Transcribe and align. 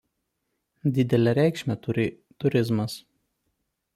Didelę 0.95 1.33
reikšmę 1.39 1.77
turi 1.85 2.07
turizmas. 2.45 2.99